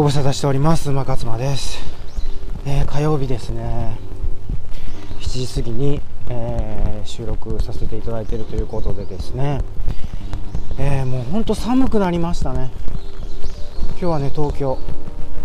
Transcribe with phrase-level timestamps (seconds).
[0.00, 1.78] ご無沙汰しております馬勝間です、
[2.64, 3.98] えー、火曜日ですね。
[5.20, 6.00] 7時過ぎに、
[6.30, 9.60] えー、収録させていただいているということでですね、
[10.78, 12.70] えー、もうほんと寒くなりましたね。
[13.90, 14.78] 今日はね東京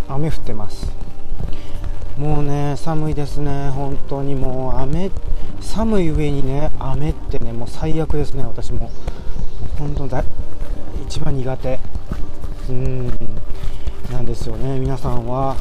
[0.08, 0.90] 雨降ってます。
[2.18, 3.72] もうね寒いですね。
[3.72, 5.12] 本当にもう雨
[5.60, 8.80] 寒い上にね雨ってねもう最悪ですね私も。
[8.80, 10.24] もう本当だ
[11.06, 11.78] 一番苦手。
[12.70, 13.25] うん。
[14.46, 14.80] ですよね。
[14.80, 15.56] 皆さんは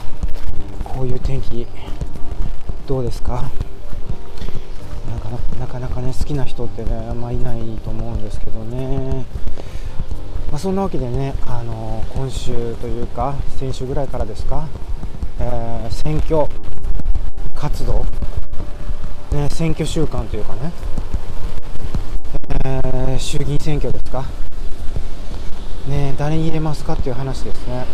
[0.85, 1.67] こういう天気
[2.87, 3.51] どうですか？
[5.59, 9.25] なかなかね好きな人ってねあんまいないと思うんですけどね、
[10.51, 14.69] まあ、そんなわけでね、あの今週というか先週ぐらいからですか、
[15.41, 16.47] えー、選挙
[17.55, 18.05] 活動、
[19.33, 20.73] ね、選挙週間というかね、
[22.65, 24.25] えー、衆議院選挙ですか？
[25.89, 27.87] ね、誰に入れますかっていう話ですね。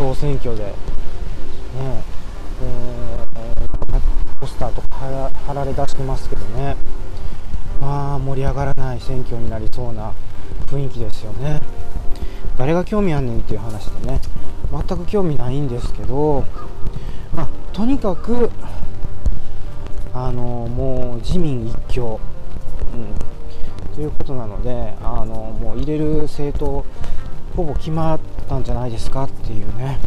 [0.00, 0.72] なんかもう総選挙で、ね。
[2.62, 6.76] えー、ポスターとか貼られ出してますけどね、
[7.80, 10.12] まあ盛り上がらない選挙になりそうな
[10.66, 11.60] 雰囲気ですよね。
[12.58, 14.20] 誰が興味あんねんっていう話でね、
[14.70, 16.44] 全く興味ないんですけど、
[17.34, 18.50] まあ、とにかく、
[20.12, 22.20] あのもう自民一強。
[22.94, 23.30] うん。
[23.94, 26.84] ということなのであのもう入れる政党
[27.60, 29.98] ほぼ決まったんじゃないですかっていうね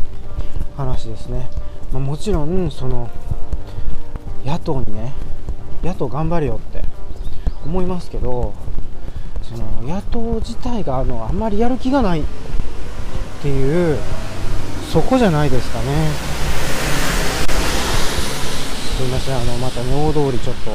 [0.75, 1.51] 話ですね、
[1.91, 3.11] まあ、もちろんその
[4.43, 5.13] 野党にね
[5.83, 6.81] 野党頑張れよって
[7.63, 8.55] 思いますけど
[9.43, 12.23] その野党自体があのあんまりやる気がないっ
[13.43, 13.99] ていう
[14.91, 15.85] そこじゃないですかね。
[18.97, 20.71] すいませんあのまたね大通りちょっと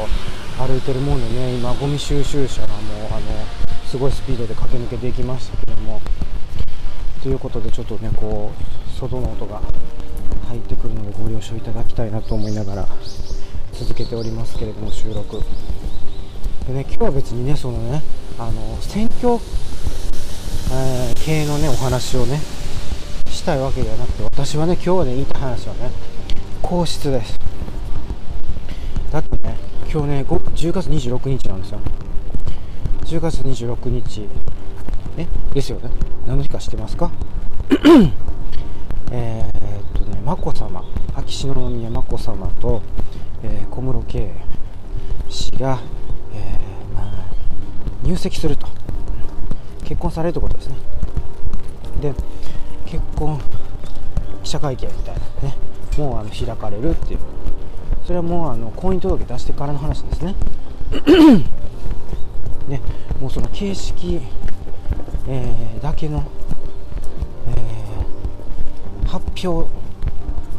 [0.64, 2.78] 歩いてるもんでね今ゴミ収集車がもう
[3.10, 3.20] あの
[3.86, 6.00] すごいスピードで駆け抜けていきましたけども。
[7.22, 9.60] ということでちょっとねこう外の音が
[10.48, 12.88] 入ってくるのでご了承いただきたいなと思いながら
[13.72, 15.40] 続けておりますけれども収録。
[16.66, 18.02] でね今日は別にねそのね
[18.38, 19.34] あの選挙、
[20.72, 22.40] えー、系のねお話をね
[23.26, 25.90] したいわけではなくて私はね今日はね言いたい話はね
[26.62, 27.38] 皇室です。
[29.10, 29.56] だってね
[29.90, 31.80] 今日ね10月26日なんですよ。
[33.04, 34.28] 10月26日。
[35.18, 35.90] えですよね。
[36.26, 37.10] 何の日か知ってますか？
[39.10, 40.84] えっとね眞子さま
[41.14, 42.82] 秋篠宮眞子さまと、
[43.42, 44.32] えー、小室圭
[45.28, 45.80] 氏が、
[46.34, 47.06] えー、まあ、
[48.02, 48.66] 入籍すると。
[49.84, 50.76] 結婚されるということですね。
[52.02, 52.14] で
[52.84, 53.40] 結婚
[54.42, 55.56] 記者会見みたいなね。
[55.96, 57.20] もうあの開かれるっていう。
[58.04, 60.34] それはもうあの婚姻届出してからの話ですね。
[62.68, 62.80] ね
[63.20, 64.20] もうその形式、
[65.30, 66.24] えー、だけの、
[67.48, 69.70] えー、発表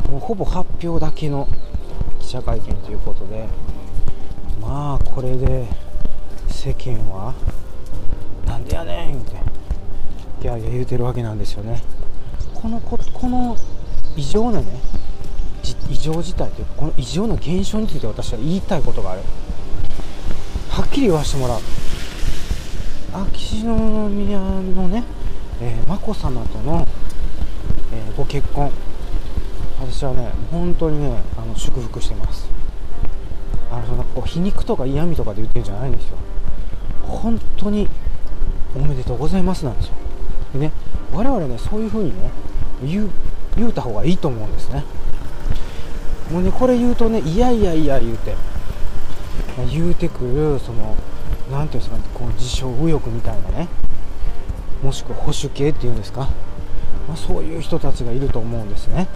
[0.10, 1.48] もうほぼ発表だけの
[2.20, 3.48] 記者会見ということで
[4.62, 5.68] まあこれで
[6.48, 7.34] 世間は
[8.46, 9.36] なんでやねんって
[10.44, 11.82] いやいや言うてるわけなんですよね。
[12.54, 13.58] このここの
[14.16, 14.68] 異常なね
[15.90, 19.22] 異常事態というかこの異常な現象について私は言いたいことがある。
[20.70, 21.60] はっきり言わせてもらう。
[23.14, 25.04] 秋篠宮のね、
[25.62, 26.88] えー、眞子さまとの、
[27.92, 28.72] えー、ご結婚。
[29.80, 32.50] 私はね本当にねあの祝福してます。
[33.72, 36.18] あのそのこう皮肉とか嫌味とかで言ってるんじゃないんですよ。
[37.08, 37.88] 本当に
[38.76, 39.94] おめでとうございますなんですよ。
[40.54, 40.72] でね
[41.12, 42.30] 我々ねそういう風にね
[42.84, 43.10] 言う
[43.58, 44.84] 言うた方がいいと思うんですね。
[46.32, 48.36] もうねこれ言うとねいやいやいや言うて
[49.72, 50.96] 言うてくるその
[51.52, 53.68] 何ていうんですかこう自称右翼みたいなね。
[54.84, 56.30] もしくは保守系っていうんですか、
[57.08, 59.08] まあ、そういう人たちがいると思うんですね。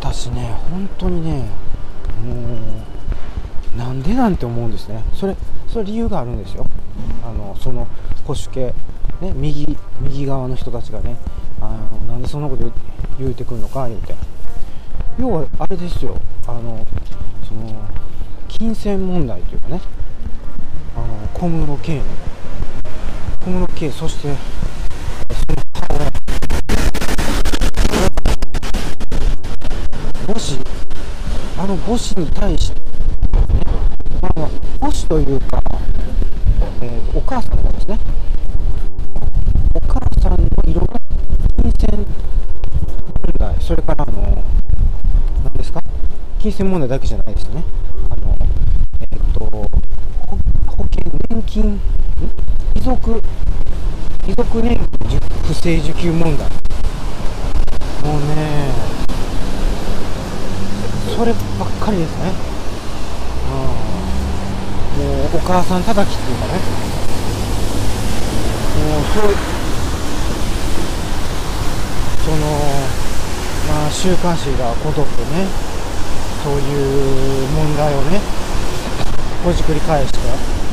[0.00, 1.48] 私ね本当にね
[2.24, 2.58] も
[3.74, 5.02] うなんでなんて思うんですね。
[5.14, 5.36] それ
[5.68, 6.66] それ理由があるんですよ。
[7.24, 7.86] あのその
[8.24, 8.74] 保守系
[9.20, 11.16] ね右右側の人たちがね
[11.60, 11.76] あ
[12.06, 12.70] のなんでそんなこと
[13.18, 14.14] 言うてくるのか言うて。
[15.18, 16.16] 要はあれですよ。
[16.46, 16.84] あの
[17.48, 17.88] その
[18.48, 19.80] 金銭問題というかね。
[21.06, 22.02] の小室圭の
[23.44, 26.12] 小室圭そしてその母親。
[30.26, 30.58] 母子
[31.58, 32.84] あの母子に対して、ね、
[34.22, 34.48] まあ、
[34.80, 35.62] 母子というか、
[36.80, 37.98] えー、お母さんのですね。
[39.74, 40.98] お母さんのいろんな
[41.62, 42.06] 金銭
[43.26, 44.44] 問題それからあの
[45.44, 45.82] 何ですか？
[46.38, 47.62] 金銭問題だけじゃないですね。
[48.10, 48.36] あの、
[49.00, 49.68] えっ、ー、と、保
[50.92, 51.80] 険、年金、
[52.74, 53.20] 遺族、
[54.28, 56.48] 遺族年金不正受給問題。
[58.04, 58.70] もうね
[61.16, 62.32] そればっかりですね。
[63.50, 65.06] うん。
[65.06, 66.52] もうお母さん叩きっていうかね。
[68.78, 69.34] もうそう
[72.24, 72.36] その
[73.68, 75.46] まあ週刊誌がごとくね
[76.44, 78.20] そういう問題をね
[79.44, 80.63] ほじくり返して。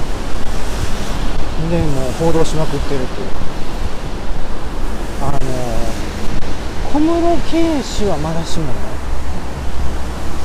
[1.69, 3.27] でもう報道しまくってるっていう
[5.21, 5.39] あの
[6.91, 8.73] 小室圭氏はまだしもね、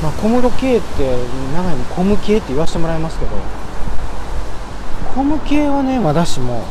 [0.03, 1.17] まあ、小室圭って
[1.53, 3.31] 長いも小務系って言わせてもらいますけど
[5.15, 6.63] 小務系はねまだしも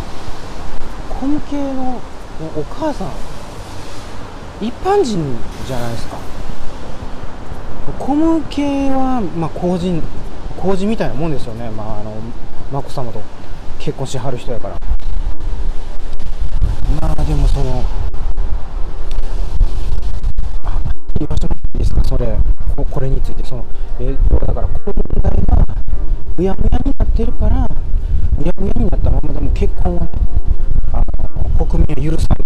[1.10, 2.00] 小務系の
[2.56, 3.10] お母さん
[4.60, 6.16] 一般人じゃないですか。
[7.98, 10.02] 小務系はまあ公人
[10.56, 11.70] 公人みたいなもんですよね。
[11.70, 12.14] まああの
[12.72, 13.20] 眞子さまと。
[13.86, 14.74] 結婚しはる人やから。
[17.00, 17.84] まあでもその
[20.64, 20.80] あ
[21.20, 22.02] 言わせてもらっていいですか？
[22.02, 22.36] それ
[22.90, 23.44] これについて。
[23.44, 23.64] その
[24.00, 24.12] え
[24.44, 25.64] だからこの問題が
[26.36, 30.10] うやむやになってるからうやむやになったままでも結婚はね
[30.92, 31.04] あ
[31.56, 32.45] の国民は許さな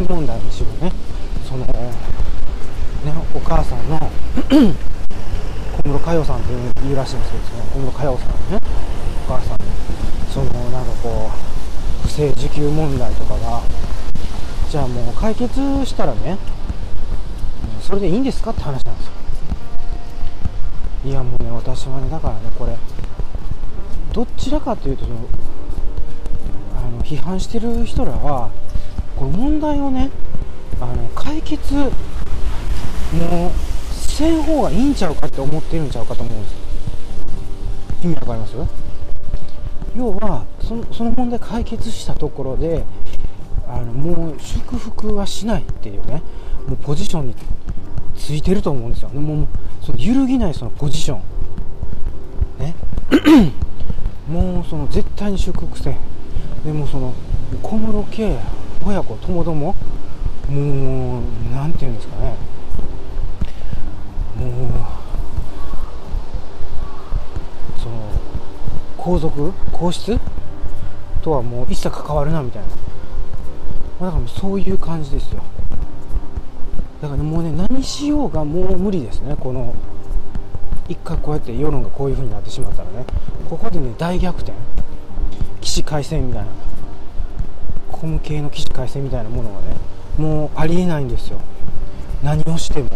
[0.00, 0.92] 問題にしろね
[1.48, 1.92] そのね
[3.34, 3.98] お母さんの
[5.76, 6.52] 小室佳代さんって
[6.84, 8.60] いうらしいんですけどね小室佳代さんね
[9.28, 9.64] お母さんの
[10.30, 11.30] そのなんかこ
[12.04, 13.62] う不正受給問題とかが
[14.70, 15.54] じゃあもう解決
[15.86, 16.38] したらね
[17.80, 19.12] それでいいんですかって話なんですよ。
[21.04, 22.76] いやもうね私はねだからねこれ
[24.12, 25.28] どちらかというとその
[26.76, 28.50] あの批判してる人らは
[29.16, 30.10] この問題をね
[30.80, 31.90] あの解決もう
[33.92, 36.52] せん方がいいんちゃうかって思ってるんちゃうかと思うんです。
[36.52, 36.58] よ
[38.04, 38.54] 意味わかります？
[39.96, 42.84] 要はそのその問題解決したところで
[43.66, 46.22] あのもう祝福はしないっていうね
[46.66, 47.34] もうポジションに
[48.14, 49.08] ついてると思うんですよ。
[49.08, 49.46] もう
[49.82, 51.20] その揺るぎないそのポジション。
[52.58, 52.74] ね。
[54.28, 55.96] もうその絶対に祝福せん。
[56.64, 57.14] でもその
[57.62, 58.36] 小室圭
[58.84, 59.74] 親子ともども
[60.48, 62.36] もうなんていうんですかね。
[64.36, 64.50] もう
[67.80, 68.10] その
[68.96, 69.52] 皇族？
[69.72, 70.18] 皇室？
[71.22, 72.68] とはもう一切関わるなみたいな。
[72.68, 72.84] だか
[73.98, 75.42] らもうそういう感じですよ。
[77.02, 79.34] だから、もうね何しようがもう無理ですね。
[79.38, 79.74] この
[80.88, 83.04] 一回こうやって世論がこういう風になってしまったらね。
[83.50, 84.52] ここでね大逆転。
[85.60, 86.48] 起死回生みたいな。
[88.00, 89.76] コム系の起死回生みたいなものはね
[90.18, 91.40] もうありえないんですよ。
[92.22, 92.88] 何をしても。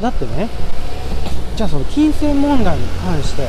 [0.00, 0.48] だってね
[1.56, 3.48] じゃあその金銭問題に関して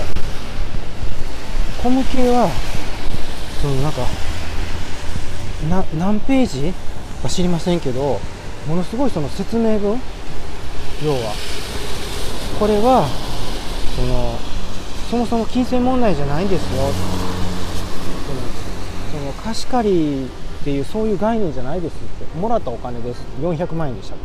[1.84, 2.50] コム系は
[3.62, 4.01] そのなんか
[5.69, 6.74] な何ページ
[7.22, 8.19] か知りませんけど
[8.68, 10.00] ものすごいその説明文
[11.04, 11.34] 要は。
[12.60, 13.07] これは
[13.95, 14.35] その
[15.09, 17.29] そもそも金銭問題じゃないんですよ。
[19.50, 22.38] 貸し借りっていうそういう概念じゃないですって。
[22.38, 24.18] もらったお金です400万円でしたっ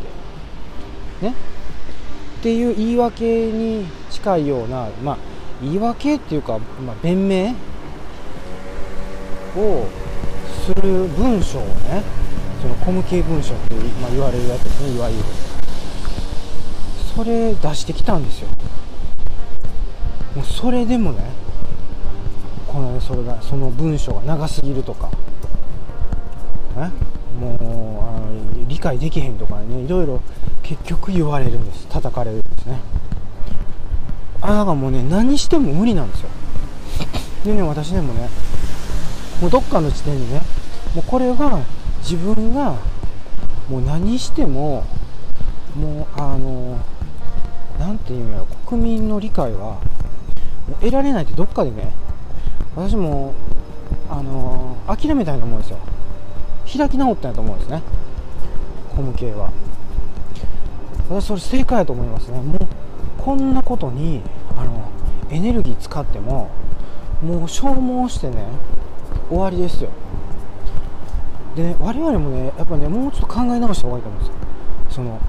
[1.19, 1.27] け？
[1.27, 1.35] ね？
[2.41, 5.19] っていう言い訳に近いようなまあ
[5.63, 7.55] 言い訳っていうか、まあ、弁明
[9.57, 9.87] を
[10.67, 12.03] する文章をね
[12.61, 15.25] そのコム系文書っていう、まあ、言われるやつですねいわゆる。
[17.17, 18.49] それ出してきたんですよ。
[20.37, 21.25] もうそれでもね
[22.75, 25.09] このそれがその文章が長すぎるとか。
[26.77, 26.91] ね
[27.41, 28.05] も
[28.67, 30.21] う理解できへんとかねいろいろ
[30.63, 31.87] 結局言われるんです。
[31.87, 32.81] 叩かれるんですね。
[34.41, 36.29] あだからもうね何しても無理なんですよ。
[37.45, 38.29] でね私でもね
[39.41, 40.41] もうどっかの時点でね
[40.97, 41.61] もうこれが
[42.01, 42.77] 自分が
[43.69, 44.85] もう何しても
[45.77, 46.79] もうあの
[47.79, 49.81] 何て言うんやろ国民の理解はも
[50.71, 51.93] う得られないってどっかでね
[52.77, 53.35] 私も
[54.11, 55.79] あの諦めたいと思うんですよ。
[56.77, 57.83] 開き直ったんやと思うんですね。
[58.95, 59.51] コム系は。
[61.09, 62.41] 私それ正解やと思いますね。
[62.41, 62.59] もう
[63.19, 64.23] こんなことに
[64.57, 64.91] あの
[65.31, 66.51] エネルギー使っても
[67.23, 68.47] もう消耗してね
[69.29, 69.91] 終わりですよ。
[71.55, 74.35] でね我々もねやっぱねもうちょっと考え直した方がいいと思うんですよ。
[74.91, 75.21] その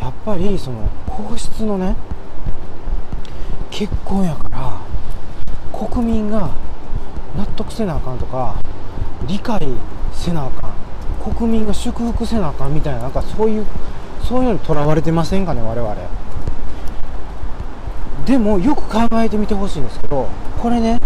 [0.00, 1.96] やっぱりその皇室のね
[3.70, 4.53] 結婚やから
[5.88, 6.50] 国民が
[7.36, 8.56] 納得せなあかんとか
[9.26, 9.60] 理解
[10.12, 13.66] せなあかん国民が祝福せなあかんみたいななんかそういう
[14.22, 15.94] そういうのにとらわれてませんかね我々。
[18.24, 20.98] でもよく考えてみてほしいんですけどこれね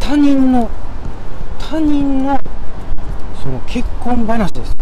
[0.00, 0.70] 他人の
[1.58, 2.40] 他人の
[3.42, 4.76] その結婚話です。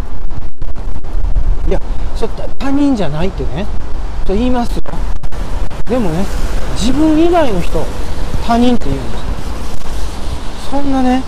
[1.67, 1.81] いや
[2.15, 3.65] そ他人じゃないってね
[4.25, 4.83] と言いますよ。
[5.89, 6.23] でもね
[6.77, 7.83] 自分以外の人
[8.45, 9.19] 他人って言うんですよ
[10.71, 11.23] そんなね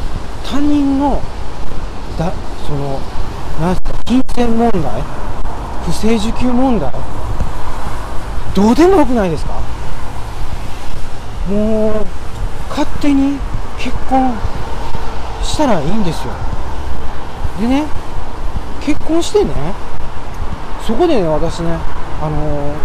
[0.45, 1.21] 他人の
[2.17, 2.31] だ
[2.65, 2.99] その
[3.59, 5.01] なんすか金銭問題？
[5.85, 6.91] 不正受給問題？
[8.53, 9.53] どうでもよくないですか？
[11.49, 12.05] もう
[12.69, 13.39] 勝手に
[13.79, 14.33] 結婚
[15.43, 16.33] したらいいんですよ。
[17.59, 17.85] でね
[18.81, 19.51] 結婚してね
[20.85, 21.77] そこでね私ね
[22.21, 22.75] あのー、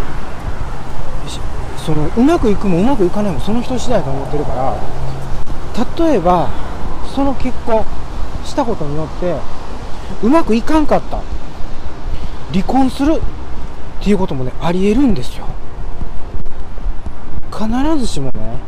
[1.84, 6.48] そのうまくいくもうまくいかないもその人次第と思ってるから例えば
[7.14, 7.84] その結婚
[8.44, 9.36] したことによって
[10.22, 11.20] うまくいかんかった。
[12.52, 13.20] 離婚する。
[14.02, 15.46] っていうこともねありえるんですよ。
[17.52, 18.58] 必ずしもね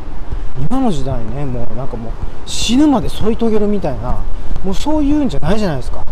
[0.70, 2.12] 今の時代ねもうなんかもう
[2.46, 4.22] 死ぬまで添い遂げるみたいな
[4.62, 6.04] もうそういうんじゃないじゃないですか。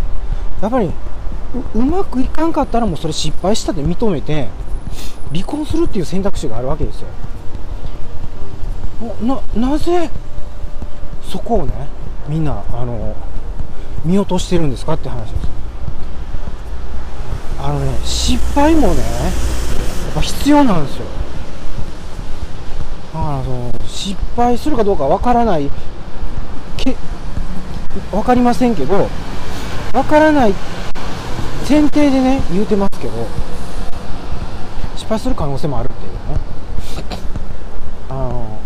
[0.61, 0.90] やっぱり
[1.75, 4.49] うまくいかんかったらもうそれ失敗したって認めて
[5.32, 7.08] 離婚するっていう選択肢があるわけですよ。
[9.22, 10.10] ななぜ
[11.22, 11.72] そこをね
[12.28, 13.16] みんなあの
[14.04, 15.48] 見落としてるんですかって話です。
[17.60, 19.02] あのね失敗もねや
[20.10, 21.06] っぱ必要なんですよ。
[23.14, 25.70] だからその失敗するかどうかわからない
[26.76, 26.96] け
[28.10, 29.08] 分かりませんけど
[29.92, 30.54] 分からない
[31.68, 33.12] 前提でね言うてますけど
[35.12, 36.19] 敗する可能性もあるっていうね。
[38.09, 38.59] あの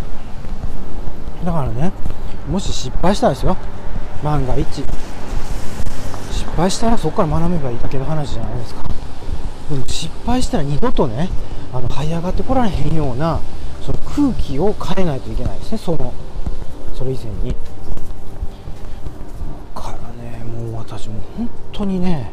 [1.45, 1.93] だからね
[2.49, 3.57] もし失敗したらですよ。
[4.23, 4.67] 万が一。
[6.31, 8.83] 失敗したらそこから学べばいいだけの話じゃないですか。
[9.71, 11.29] でも失敗したら二度とね
[11.73, 13.41] あの這い上がってこられへんような
[13.83, 15.79] その空気を変えないといけないですね。
[15.79, 16.13] その
[16.95, 17.57] それ以前に。
[19.75, 22.31] からねもう私も本当にね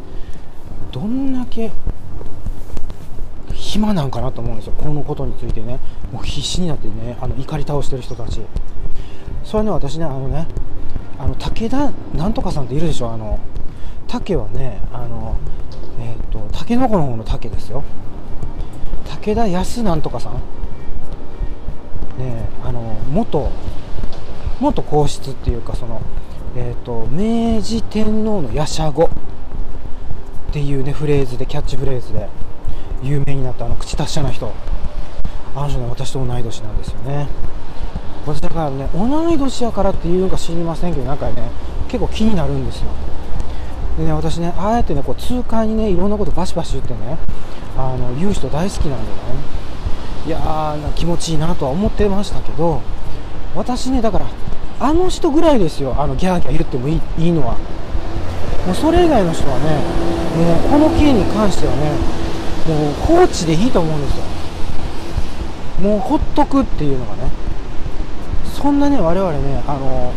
[0.91, 1.71] どんだけ
[3.73, 5.79] 暇なんかなと思うんですよこのことについてね
[6.11, 8.41] もう必死になってねあの怒り倒してる人たち
[9.43, 10.47] それはね私ねあのね
[11.17, 13.39] あの武田なんとかさんっているでしょあの
[14.07, 15.37] 竹はねあの
[15.99, 17.83] えっ、ー、とタケノコの方の竹ですよ
[19.05, 20.33] 武田康なんとかさん
[22.19, 23.49] ねあの元
[24.59, 26.01] 元皇室っていうかその
[26.55, 29.09] えーと、明治天皇のやしゃごっ
[30.51, 32.29] ていうねフレーズでキャッチフレーズで
[33.03, 34.51] 有名になったあの口達者な人。
[35.55, 37.27] あの人ね私と同い年なんですよね。
[38.25, 41.51] 私だからね同い年やからっていうのか知りませんけどなんかね
[41.89, 42.85] 結構気になるんですよ。
[43.97, 47.17] でね私ねああやってねこう痛快にねいろんなことバシバシ言ってね
[47.77, 49.17] あの言う人大好きなんでね。
[50.25, 52.81] いやー気持ちいいなとは思ってましたけど
[53.53, 54.25] 私ねだから
[54.79, 55.93] あの人ぐらいですよ。
[55.99, 57.57] あのギャーギャー言ってもいいいいのは。
[58.65, 59.65] もうそれ以外の人はね
[60.37, 61.91] もうこの件に関してはね
[62.67, 64.23] もう放置でいいと思うんですよ。
[65.81, 67.29] もうほっとくっていうのがね。
[68.45, 70.13] そんなね我々ねあの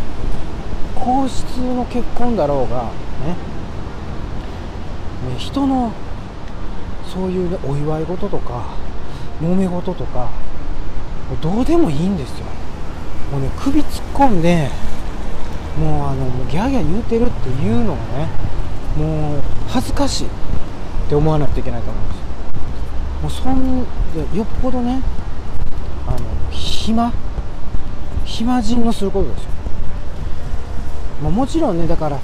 [0.95, 2.85] 皇室の結婚だろうが
[3.27, 3.35] ね。
[5.31, 5.93] ね人の
[7.13, 8.75] そういう、ね、お祝い事とか
[9.41, 10.31] 揉め事とか
[11.41, 12.47] どうでもいいんですよ。
[13.33, 14.69] もうね首突っ込んで
[15.81, 18.29] もうあのもうギャーギャー言うてるっていうのがね
[18.97, 20.31] もう恥ずかしいっ
[21.09, 22.16] て思わないといけないと思うんです。
[23.27, 23.83] もうそん
[24.15, 25.03] でよっぽどね
[26.07, 26.19] あの
[26.53, 27.13] 暇
[28.25, 29.51] 暇人のすることですよ、
[31.25, 32.21] まあ、もちろんねだから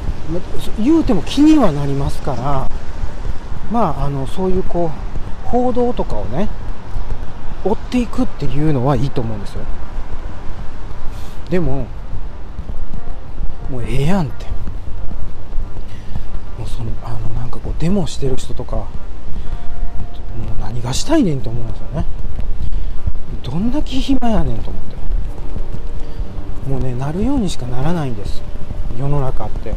[0.78, 2.70] 言うても気にはなりますから
[3.72, 6.48] まああのそういうこう報道とかをね
[7.64, 9.62] 追っていくっていうのはいいと思うんですよ。
[11.50, 11.86] でも
[13.68, 14.46] もうええやんって。
[16.58, 18.88] もうそのあのなんかこうデモしてる人とか
[20.72, 22.06] 何がしたいねんと思うんですよね。
[23.42, 24.96] どんだけ暇やねんと思って。
[26.70, 28.42] もうねなるようにしかならないんです。
[28.98, 29.74] 世の中って。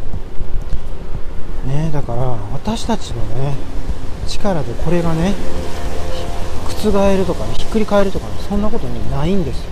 [1.66, 2.22] ねだから
[2.54, 3.56] 私たちのね
[4.28, 5.34] 力でこれがね
[6.68, 9.72] 覆るとかねひっくり返るとかねそんなことねないんですよ。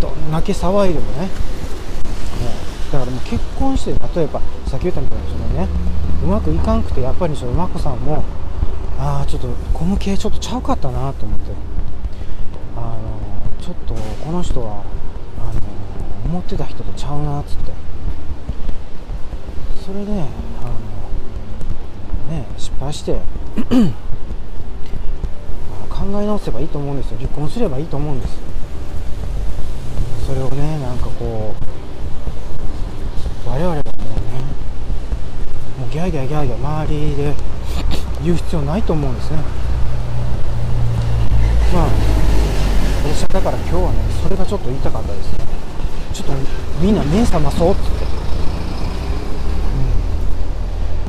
[0.00, 1.18] どんだけ騒いでもね。
[1.20, 5.68] もうだからもう結婚して例えばさっき言ったみたいにそのね
[6.24, 8.24] うまくいかんくてやっぱりその眞子さんも
[8.98, 11.52] ああちょっとこの系ちょっとちゃうかったなと思って。
[12.76, 12.96] あの
[13.60, 14.84] ちちょっとこの人は
[15.40, 15.60] あの
[16.26, 17.72] 思ってた人とちゃうなっつって。
[19.84, 20.20] それであの
[22.30, 23.20] ね失敗して
[25.88, 27.18] 考え直せばいいと思うんですよ。
[27.18, 28.38] 離婚すればいいと思うんです
[30.26, 31.54] それをねなんかこ
[33.46, 33.92] う我々はもうね
[35.80, 37.34] もうギャーギャーギャーギャー周りで
[38.22, 39.38] 言う必要ないと思うんですね。
[41.74, 41.88] まあ
[43.04, 45.32] 私はだから今日はねそれがちょっと言いたかったです。
[45.38, 45.44] ね
[46.12, 46.32] ちょっと
[46.80, 47.88] みんな目覚まそうっつって、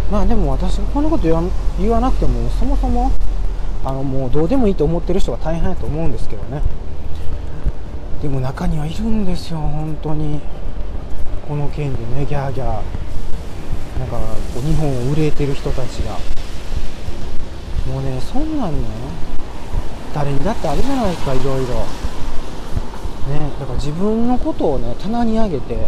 [0.08, 1.34] うん、まあでも私がこんなこと言
[1.90, 3.12] わなくてもそもそも
[3.86, 6.62] あのもうどうでもいいと思ってる人が大変だと思うんですけどね。
[8.22, 10.42] でも中にはいるんですよ本当に。
[11.48, 12.68] この件でねギャーギャー。
[13.98, 14.18] なんか
[14.54, 16.18] こう日本を憂えてる人たちが。
[17.88, 18.88] もうねそんなんね
[20.14, 21.86] 誰にだってあるじゃないですかいろいろ。
[23.28, 25.88] ねだから自分のことをね棚に上げて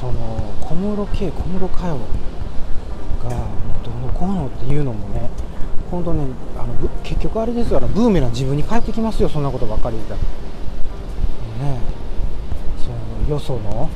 [0.00, 5.28] その小室圭小室佳代がもうどうのこうのっていうのもね
[5.90, 6.26] 本当ね
[6.56, 10.20] あの結局あれですよブーメラン自分に返ってきますよそんなことばっかり言ったら。
[10.20, 11.80] ね
[12.78, 12.90] そ
[13.28, 13.88] のよその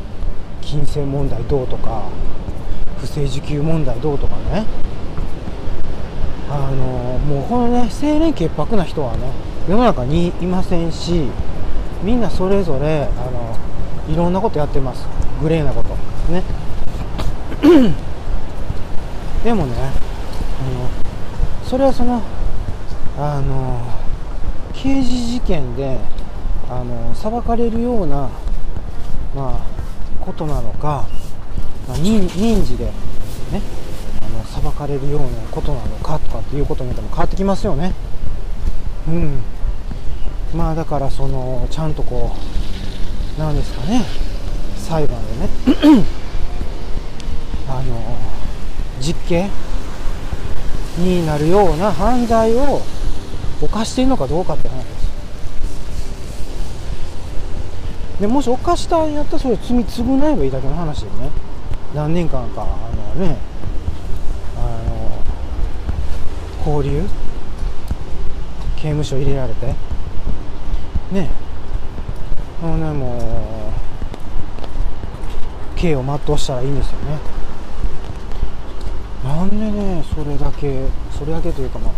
[0.61, 2.05] 金銭問題どうとか
[2.99, 4.65] 不正受給問題どうとかね。
[6.49, 9.31] あのもうこのね清廉潔白な人はね
[9.69, 11.29] 世の中にいませんし
[12.03, 13.57] みんなそれぞれあの
[14.09, 15.07] いろんなことやってます。
[15.43, 15.97] グレーなこと。
[16.33, 16.43] ね。
[19.43, 20.89] でもねあの
[21.65, 22.23] それはその
[23.19, 23.81] あの
[24.73, 25.99] 刑事事件で
[26.69, 28.29] あの裁かれるような、
[29.35, 29.61] まあ、
[30.21, 31.07] ことなのか、
[31.89, 32.93] まあ、民民事で、
[34.67, 37.93] ね、あの裁かれるようなことなのかとかっていうことによっても変わってきますよね。
[39.09, 39.41] うん。
[40.55, 42.35] まあだからそのちゃんとこ
[43.37, 44.03] うなんですかね。
[44.77, 45.49] 裁判でね。
[47.69, 48.17] あの
[49.01, 49.49] 実刑
[50.99, 52.81] になるような犯罪を
[53.61, 55.07] 犯しているのかどうかって話です。
[58.21, 61.31] でもし犯したんやったらそれ罪償えばいいだけの話でね。
[61.95, 62.67] 何年間かあ
[63.17, 63.37] のね
[64.57, 65.21] あの
[66.67, 66.91] 交留
[68.77, 69.73] 刑務所入れられて？
[71.13, 71.31] ね
[72.61, 73.21] あのねもう
[75.79, 77.19] 刑を全うしたらいいんですよね。
[79.25, 81.93] なんでねそれだけそれだけというかまあ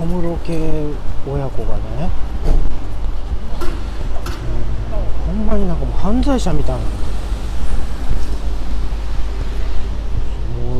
[0.00, 0.88] 小室系
[1.30, 2.10] 親子がね、
[5.28, 6.88] うん、ほんまになんかもう犯罪者みたいなも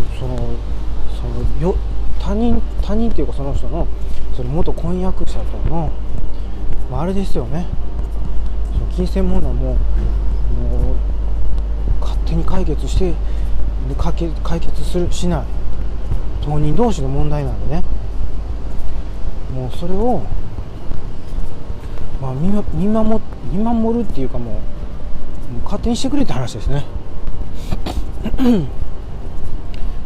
[0.00, 0.36] うその
[1.20, 1.76] そのよ
[2.28, 3.88] 他人他人っていうかその人の
[4.36, 5.90] その元婚約者との、
[6.90, 7.66] まあ、あれですよね。
[8.70, 9.76] その金銭問題ももう
[12.02, 13.14] 勝手に解決して
[14.44, 15.44] 解決するしない。
[16.44, 17.82] 当人同士の問題なんでね。
[19.54, 20.20] もうそれを、
[22.20, 24.60] まあ、見見守見守るっていうかもうも
[25.60, 26.84] う勝手にしてくれって話ですね。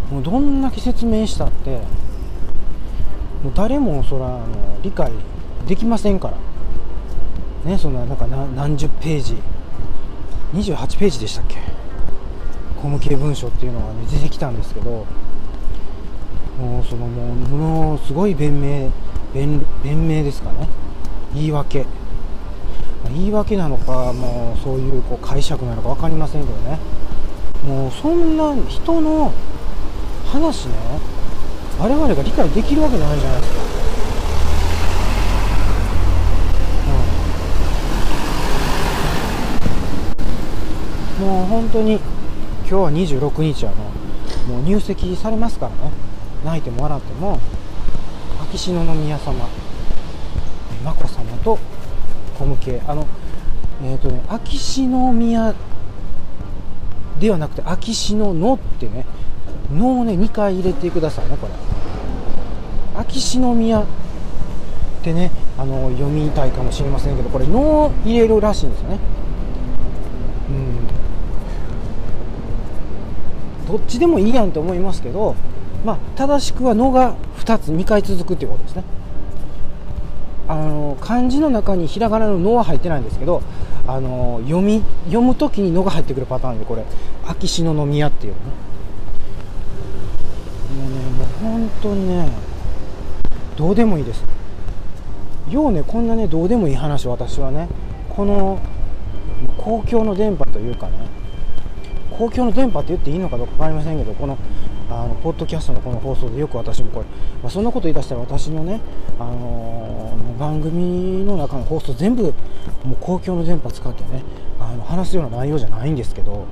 [0.09, 1.81] もうどんだけ説明したって
[3.43, 4.47] もう誰もそらあの
[4.83, 5.11] 理解
[5.67, 6.29] できませんか
[7.65, 7.71] ら。
[7.71, 9.37] ねそんななんか何十ページ。
[10.55, 11.57] 28ページでしたっけ。
[12.77, 15.07] 法務系文書っていうのが、ね、出てきたんですけど。
[16.59, 18.91] もうそのもうものすごい弁明
[19.33, 20.69] 弁弁明ですかね。
[21.35, 21.87] 言い訳。
[23.09, 26.79] 言い訳なのかもうそういうこう解釈なのか分かりませんけどね。
[27.67, 29.33] もうそんな人の
[30.27, 30.75] 話ね
[31.79, 33.53] 我々が理解できるわけないじゃないです
[41.21, 43.77] か、もう本当に今日は26日あの
[44.55, 46.13] もう入籍されますからね。
[46.45, 47.39] 泣いても笑っても
[48.43, 49.49] 秋篠宮様
[50.85, 51.59] 眞子さまと
[52.39, 53.07] 小向けあの
[53.83, 55.55] えっ、ー、とね秋篠宮
[57.21, 59.07] ではなくて秋篠のってね
[59.73, 61.53] のをね2回入れてくださいねこれ。
[62.95, 63.85] 秋篠宮っ
[65.03, 68.99] てねあの読みたいかもしれませんけどこれ「の」を入れるらしいんですよね。
[73.67, 73.77] うん。
[73.77, 75.35] どっちでもいいやんと思いますけど、
[75.85, 78.85] まあ、正しくは「の」が2つ2回続くっていうことですね。
[80.49, 83.43] あの漢字の中にひらがなの「の」は入ってないんですけど
[83.87, 86.85] あの読み読む時に「の」が入ってくるパターンでこれ
[87.27, 88.39] 秋篠宮っていうね
[90.79, 92.29] もうねもう本当にね
[93.57, 94.25] どうでもいいです。
[95.51, 97.69] ようねこんなねどうでもいい話私はね。
[98.09, 98.61] この
[99.57, 100.93] 公共の電波というかね。
[102.17, 104.37] 公共の電波って言っていいのかどうか分かりませんけどこの
[104.91, 107.07] あのポッドキャストのこの放送でよく私もこれ、
[107.43, 108.81] まあ、そんなこと言い出したら私のね、
[109.19, 112.31] あのー、番組の中の放送全部も
[112.93, 114.23] う公共の電波使ってね
[114.61, 116.47] あの話すような内容じゃないんですけど。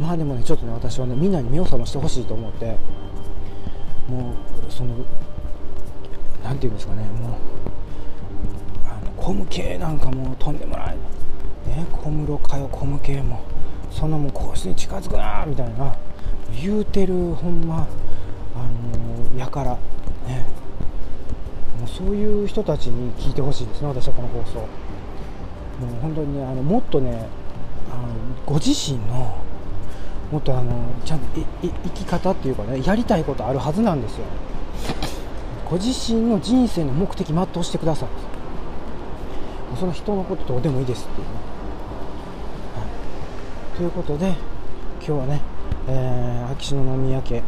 [0.00, 2.76] まあでもねちょっとね私はねみんなに目を覚ましてほしいと思って。
[4.08, 4.32] も
[4.68, 4.94] うその
[6.42, 7.32] 何て言うんですかねもう
[8.84, 10.96] あのコム系なんかもうとんでもない。
[11.66, 13.40] ね小室かよコム系も。
[13.90, 15.94] そんなもん皇室に近づくなみたいな。
[16.60, 17.86] 言うてるほんま
[18.56, 19.72] あのやから
[20.26, 20.44] ね。
[21.78, 24.58] もうそういう人たちに聞いてほしいですね私はこの放送。
[24.58, 27.26] もう本当にねあのもっとね
[27.90, 28.08] あの
[28.46, 29.41] ご自身の
[30.32, 30.72] もっとあの
[31.04, 31.26] ちゃんと
[31.62, 34.24] 生き方っていうかねやりたいことあるはずなんですよ。
[35.70, 38.08] ご自身の人生の目的全うしてください
[39.78, 41.34] その人のことどうでもいいですっていうね、
[42.76, 42.84] は
[43.74, 44.34] い、ということで
[44.98, 45.40] 今日はね
[45.88, 47.42] えー、秋篠宮家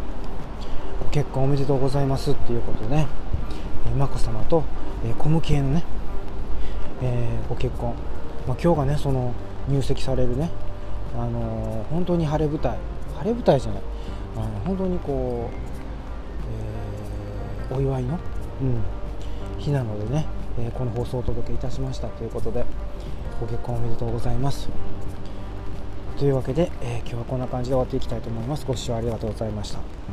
[1.03, 3.07] ご結婚おめでとうございますっていうことで、ね
[3.87, 4.65] え、眞子さまと、
[5.05, 5.85] えー、小向系のね、
[7.01, 7.95] えー、ご結婚、
[8.49, 9.33] まあ、今日がねその
[9.69, 10.51] 入籍されるね、
[11.17, 12.79] あの、本当に晴れ舞台
[13.19, 13.83] 晴れ舞台じゃない
[14.37, 15.55] あの本当にこう、
[17.71, 18.19] えー、お祝いの、
[18.63, 18.83] うん、
[19.59, 20.27] 日なのでね、
[20.59, 22.65] えー、この放送をお届けいたしましたということで
[23.41, 24.69] ご結婚おめでとうございます。
[26.19, 28.65] というわけで、えー、今日はこんな感じで終わっていきたいと思います。
[28.65, 30.04] ご視聴ありがとうございました。